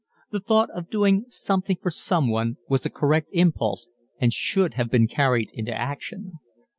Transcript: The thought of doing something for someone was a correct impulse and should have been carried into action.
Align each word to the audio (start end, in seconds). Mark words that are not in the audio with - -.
The 0.31 0.39
thought 0.39 0.71
of 0.71 0.89
doing 0.89 1.25
something 1.27 1.77
for 1.79 1.91
someone 1.91 2.57
was 2.67 2.87
a 2.87 2.89
correct 2.89 3.29
impulse 3.33 3.85
and 4.19 4.33
should 4.33 4.73
have 4.73 4.89
been 4.89 5.07
carried 5.07 5.51
into 5.53 5.71
action. 5.79 6.39